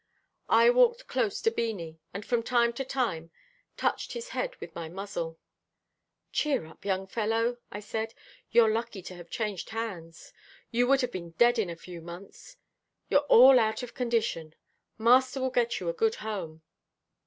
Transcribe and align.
I 0.49 0.71
walked 0.71 1.05
close 1.05 1.41
to 1.41 1.51
Beanie, 1.51 1.99
and 2.11 2.25
from 2.25 2.41
time 2.41 2.73
to 2.73 2.83
time 2.83 3.29
touched 3.77 4.13
his 4.13 4.29
head 4.29 4.55
with 4.55 4.73
my 4.73 4.89
muzzle. 4.89 5.37
"Cheer 6.31 6.65
up, 6.65 6.83
young 6.85 7.05
fellow," 7.05 7.59
I 7.71 7.81
said, 7.81 8.15
"you're 8.49 8.71
lucky 8.73 9.03
to 9.03 9.13
have 9.15 9.29
changed 9.29 9.69
hands. 9.69 10.33
You 10.71 10.87
would 10.87 11.01
have 11.01 11.11
been 11.11 11.33
dead 11.37 11.59
in 11.59 11.69
a 11.69 11.75
few 11.75 12.01
months. 12.01 12.57
You're 13.09 13.29
all 13.29 13.59
out 13.59 13.83
of 13.83 13.93
condition. 13.93 14.55
Master 14.97 15.39
will 15.39 15.51
get 15.51 15.79
you 15.79 15.87
a 15.87 15.93
good 15.93 16.15
home." 16.15 16.63